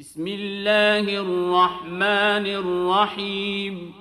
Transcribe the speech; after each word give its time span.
بسم 0.00 0.26
الله 0.26 1.00
الرحمن 1.00 2.46
الرحيم. 2.46 3.92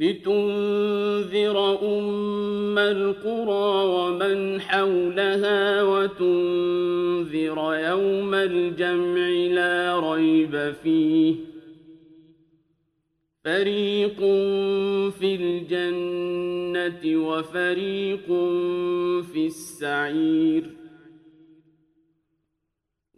لتنذر 0.00 1.78
أم 1.98 2.78
القرى 2.78 3.84
ومن 3.86 4.60
حولها 4.60 5.82
وتنذر 5.82 7.58
يوم 7.74 8.34
الجمع 8.34 9.28
لا 9.28 10.00
ريب 10.12 10.74
فيه. 10.82 11.34
فريق 13.44 14.18
في 15.10 15.34
الجنة 15.34 17.28
وفريق 17.28 18.26
في 19.32 19.46
السعير. 19.46 20.79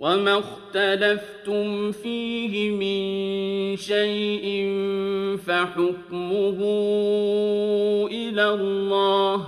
وما 0.00 0.38
اختلفتم 0.38 1.92
فيه 1.92 2.70
من 2.70 3.76
شيء 3.76 4.68
فحكمه 5.46 6.58
إلى 8.06 8.50
الله 8.54 9.46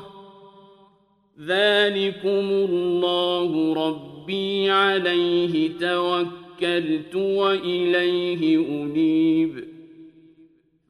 ذلكم 1.40 2.48
الله 2.68 3.74
ربي 3.74 4.70
عليه 4.70 5.78
توكل 5.78 6.42
توكلت 6.62 7.14
وإليه 7.14 8.58
أنيب 8.68 9.64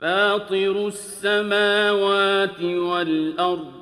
فاطر 0.00 0.86
السماوات 0.86 2.62
والأرض 2.62 3.81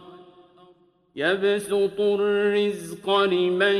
يبسط 1.15 1.99
الرزق 1.99 3.23
لمن 3.23 3.75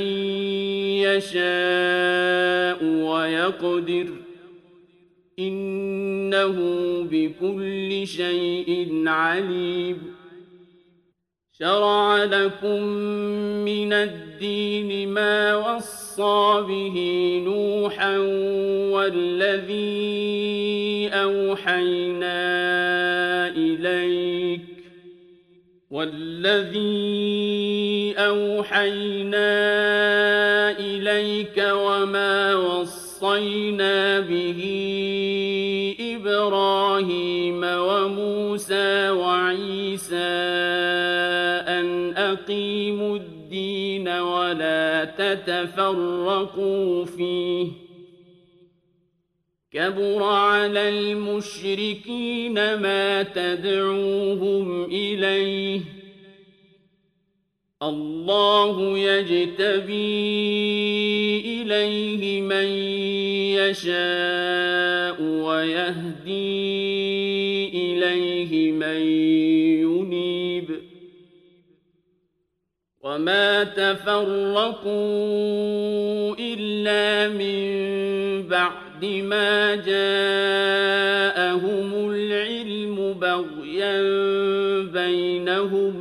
يشاء 1.02 2.86
ويقدر. 2.86 4.08
إنه 5.40 6.56
بكل 7.12 8.08
شيء 8.08 9.04
عليم. 9.08 10.22
شرع 11.60 12.24
لكم 12.24 12.84
من 13.66 13.94
الدين 13.94 15.10
ما 15.10 15.56
وصى 15.56 16.64
به 16.68 16.98
نوحا 17.46 18.18
والذي 18.92 20.02
أوحينا 21.14 22.91
والذي 26.02 26.82
أوحينا 28.18 29.52
إليك 30.80 31.58
وما 31.58 32.56
وصينا 32.56 34.20
به 34.20 34.62
إبراهيم 36.00 37.62
وموسى 37.64 39.10
وعيسى 39.10 40.16
أن 41.78 42.14
أقيموا 42.18 43.18
الدين 43.18 44.08
ولا 44.08 45.06
تتفرقوا 45.18 47.06
فيه 47.06 47.68
كبر 49.72 50.24
على 50.24 50.90
المشركين 50.90 52.54
ما 52.54 53.24
تدعوهم 53.24 54.84
إليه 54.84 55.82
الله 57.84 58.98
يجتبي 58.98 59.92
إليه 61.62 62.42
من 62.42 62.66
يشاء 63.58 65.22
ويهدي 65.22 66.62
إليه 67.74 68.72
من 68.72 69.02
ينيب. 69.82 70.70
وما 73.02 73.64
تفرقوا 73.64 74.92
إلا 76.40 77.30
من 77.30 77.62
بعد 78.48 79.06
ما 79.06 79.76
جاءهم 79.76 81.02
العلم 82.10 83.14
بغيا 83.14 84.02
بينهم 84.82 86.01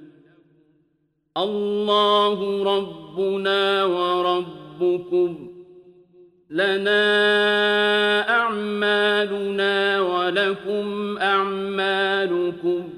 الله 1.37 2.63
ربنا 2.77 3.83
وربكم 3.85 5.47
لنا 6.49 6.99
أعمالنا 8.29 10.01
ولكم 10.01 11.17
أعمالكم 11.17 12.89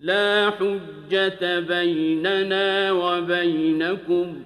لا 0.00 0.50
حجة 0.50 1.60
بيننا 1.60 2.92
وبينكم 2.92 4.42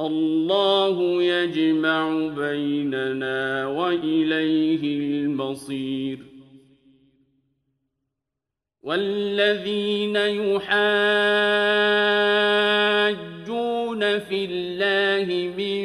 الله 0.00 1.22
يجمع 1.22 2.28
بيننا 2.36 3.66
وإليه 3.66 4.82
المصير 5.24 6.29
والذين 8.82 10.16
يحاجون 10.16 10.70
في 14.18 14.44
الله 14.50 15.52
من 15.58 15.84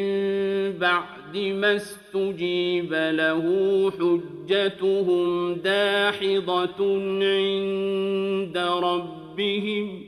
بعد 0.80 1.38
ما 1.38 1.76
استجيب 1.76 2.94
له 2.94 3.44
حجتهم 3.92 5.54
داحضة 5.54 6.80
عند 7.24 8.58
ربهم 8.58 10.06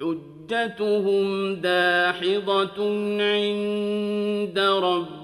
حجتهم 0.00 1.54
داحضة 1.54 2.78
عند 3.20 4.58
ربهم 4.58 5.23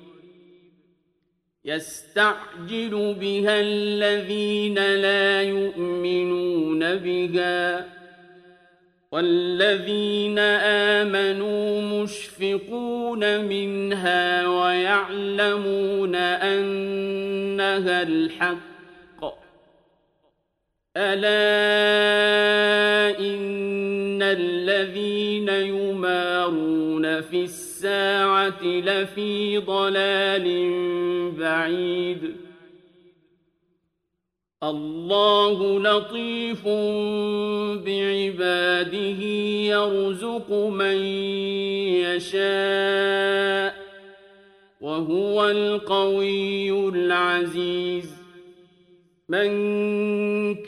يستعجل 1.65 3.15
بها 3.19 3.61
الذين 3.61 4.75
لا 4.75 5.41
يؤمنون 5.41 6.95
بها 6.95 7.87
والذين 9.11 10.39
آمنوا 10.99 11.81
مشفقون 11.81 13.45
منها 13.45 14.47
ويعلمون 14.47 16.15
أنها 16.15 18.01
الحق 18.01 18.80
ألا 20.97 21.29
إن 23.19 24.21
الذين 24.21 25.49
يمارون 25.49 27.21
في 27.21 27.43
الساعة 27.43 28.63
لفي 28.63 29.57
ضلال 29.57 30.47
بعيد. 31.31 32.35
الله 34.63 35.79
لطيف 35.79 36.67
بعباده 37.85 39.21
يرزق 39.71 40.51
من 40.51 40.97
يشاء 42.03 43.75
وهو 44.81 45.49
القوي 45.49 46.89
العزيز. 46.89 48.21
من 49.29 50.50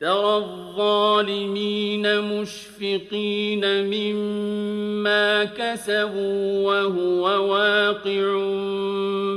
ترى 0.00 0.36
الظالمين 0.36 2.20
مشفقين 2.20 3.84
مما 3.84 5.44
كسبوا 5.44 6.66
وهو 6.66 7.22
واقع 7.52 8.32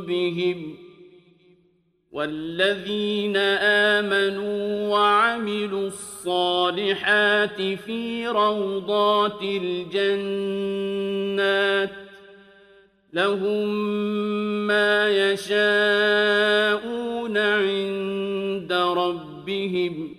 بهم 0.07 0.75
والذين 2.11 3.37
آمنوا 3.97 4.87
وعملوا 4.87 5.87
الصالحات 5.87 7.61
في 7.61 8.27
روضات 8.27 9.41
الجنات 9.43 10.69
لهم 13.13 13.67
ما 14.67 15.09
يشاءون 15.31 16.57
عند 17.37 18.73
ربهم 18.73 20.18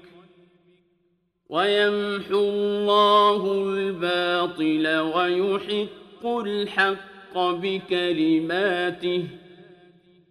ويمحو 1.51 2.39
الله 2.39 3.63
الباطل 3.63 4.87
ويحق 4.87 6.25
الحق 6.25 7.37
بكلماته 7.37 9.23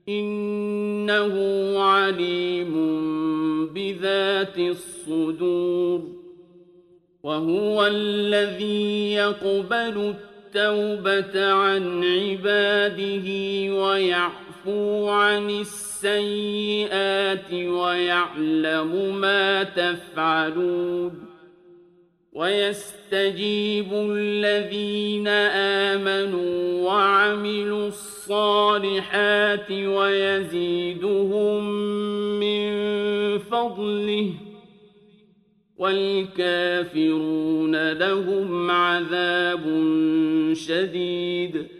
إنه 0.09 1.35
عليم 1.79 2.75
بذات 3.67 4.59
الصدور 4.59 6.03
وهو 7.23 7.87
الذي 7.87 9.13
يقبل 9.13 10.15
التوبة 10.15 11.53
عن 11.53 12.05
عباده 12.05 13.29
ويعفو 13.75 15.09
عن 15.09 15.51
السيئات 16.05 17.53
ويعلم 17.53 19.21
ما 19.21 19.63
تفعلون 19.63 21.13
ويستجيب 22.33 23.93
الذين 23.93 25.29
آمنوا 25.89 26.83
وعملوا 26.83 27.89
الصالحات 27.89 29.71
ويزيدهم 29.71 31.71
من 32.41 32.71
فضله 33.39 34.33
والكافرون 35.79 37.53
لهم 37.93 38.71
عذاب 38.71 39.63
شديد 40.53 41.80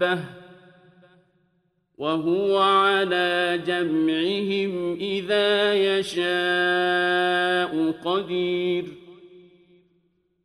دابة 0.00 0.18
وهو 1.98 2.58
على 2.58 3.60
جمعهم 3.66 4.96
إذا 5.00 5.74
يشاء 5.74 6.32
قدير 8.04 8.84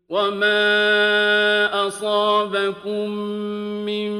وما 0.09 1.87
أصابكم 1.87 3.09
من 3.85 4.11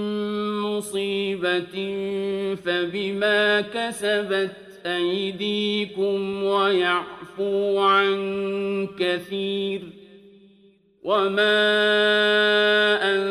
مصيبة 0.61 1.75
فبما 2.65 3.61
كسبت 3.61 4.55
أيديكم 4.85 6.43
ويعفو 6.43 7.79
عن 7.79 8.87
كثير 8.99 9.81
وما 11.03 11.61
أنتم 13.03 13.30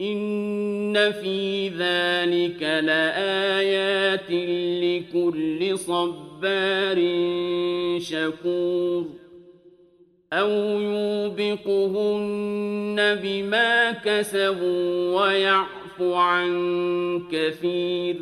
إن 0.00 1.12
في 1.12 1.68
ذلك 1.68 2.62
لآيات 2.62 4.30
لكل 4.82 5.78
صبار 5.78 6.98
شكور 8.00 9.06
أو 10.32 10.50
يوبقهن 10.80 12.38
بما 13.22 13.92
كسبوا 13.92 15.20
ويعفو 15.20 16.14
عن 16.14 17.22
كثير 17.32 18.16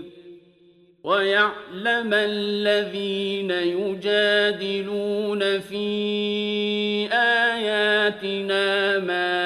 ويعلم 1.05 2.11
الذين 2.13 3.51
يجادلون 3.51 5.41
في 5.61 5.87
آياتنا 7.13 8.99
ما 8.99 9.46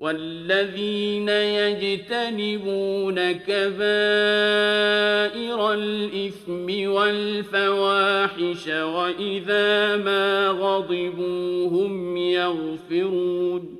والذين 0.00 1.28
يجتنبون 1.28 3.32
كبائر 3.32 3.72
الإثم 5.72 6.90
والفواحش 6.90 8.68
وإذا 8.68 9.96
ما 9.96 10.48
غضبوا 10.48 11.68
هم 11.68 12.16
يغفرون 12.16 13.79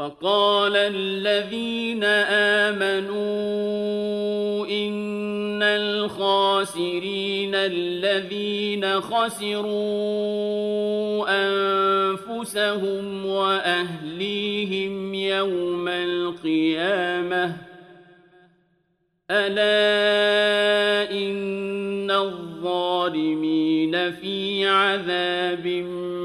وقال 0.00 0.76
الذين 0.76 2.04
آمنوا 2.64 3.16
إن 4.66 5.62
الخاسرين 5.62 7.54
الذين 7.54 9.00
خسروا 9.00 9.66
أنفسهم 11.28 13.26
وأهليهم 13.26 15.14
يوم 15.14 15.88
القيامة 15.88 17.56
ألا 19.30 21.10
إن 21.12 22.10
الظالمين 22.10 24.10
في 24.10 24.68
عذاب 24.68 25.66
مقيم 25.66 26.19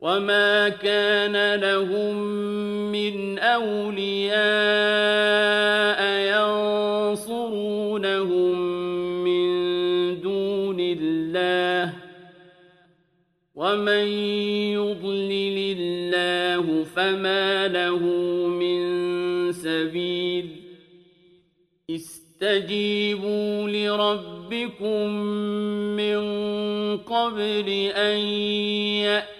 وما 0.00 0.68
كان 0.68 1.54
لهم 1.60 2.16
من 2.92 3.38
أولياء 3.38 4.40
ينصرونهم 7.10 8.58
من 9.24 9.50
دون 10.20 10.76
الله 10.80 11.92
ومن 13.54 14.06
يضلل 14.72 15.76
الله 15.78 16.84
فما 16.84 17.68
له 17.68 17.98
من 18.48 18.80
سبيل 19.52 20.50
استجيبوا 21.90 23.68
لربكم 23.68 25.08
من 25.96 26.20
قبل 26.96 27.68
أن 27.96 28.18
يأتي 29.04 29.39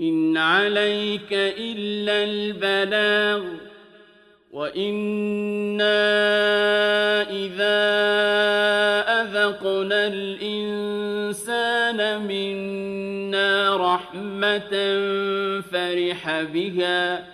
إن 0.00 0.36
عليك 0.36 1.32
إلا 1.32 2.24
البلاغ 2.24 3.44
وإنا 4.52 6.02
إذا 7.30 7.86
أذقنا 9.22 10.06
الإنسان 10.06 11.98
منا 12.26 13.76
رحمة 13.76 14.70
فرح 15.60 16.42
بها 16.42 17.26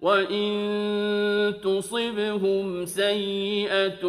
وإن 0.00 1.54
تصبهم 1.62 2.86
سيئة 2.86 4.02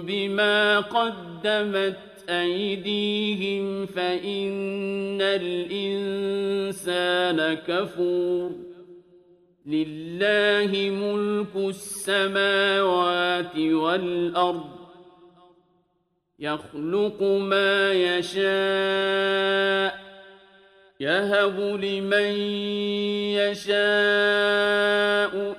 بما 0.00 0.80
قدمت 0.80 2.13
أيديهم 2.28 3.86
فإن 3.86 5.22
الإنسان 5.22 6.74
كفور. 7.54 8.74
لله 9.66 10.90
ملك 10.90 11.56
السماوات 11.56 13.56
والأرض 13.56 14.64
يخلق 16.38 17.22
ما 17.22 17.92
يشاء 17.92 18.44
يهب 21.00 21.60
لمن 21.60 22.32
يشاء 23.40 23.74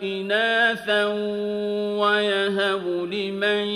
إناثا 0.03 1.05
ويهب 1.99 2.87
لمن 2.87 3.67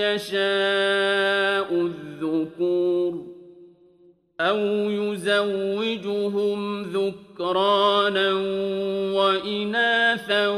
يشاء 0.00 1.05
أو 4.48 4.90
يزوجهم 4.90 6.82
ذكرانا 6.82 8.32
وإناثا 9.12 10.48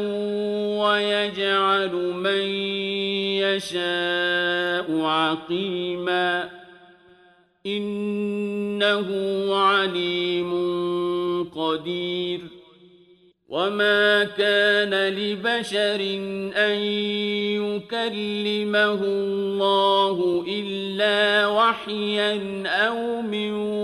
ويجعل 0.81 1.93
من 2.15 2.47
يشاء 3.43 5.01
عقيما 5.01 6.51
إنه 7.67 9.09
عليم 9.55 10.53
قدير 11.45 12.41
وما 13.49 14.25
كان 14.25 15.09
لبشر 15.09 16.01
أن 16.57 16.79
يكلمه 17.65 19.01
الله 19.05 20.45
إلا 20.49 21.47
وحيا 21.47 22.63
أو 22.67 23.23
من 23.23 23.78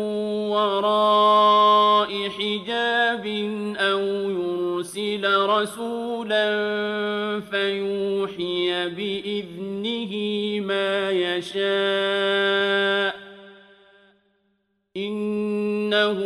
رسولا 5.64 6.46
فيوحي 7.40 8.88
بإذنه 8.88 10.12
ما 10.61 11.11
يشاء. 11.11 13.14
إنه 14.96 16.20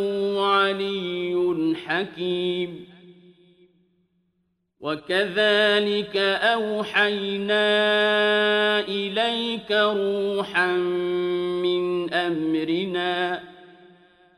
علي 0.47 1.75
حكيم. 1.87 2.89
وكذلك 4.81 6.17
أوحينا 6.43 7.61
إليك 8.81 9.73
روحا 9.73 10.73
من 11.63 12.15
أمرنا 12.15 13.38